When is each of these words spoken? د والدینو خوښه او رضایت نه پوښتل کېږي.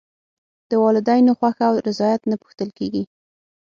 د 0.69 0.71
والدینو 0.83 1.31
خوښه 1.39 1.63
او 1.69 1.75
رضایت 1.87 2.21
نه 2.31 2.35
پوښتل 2.41 2.69
کېږي. 2.77 3.03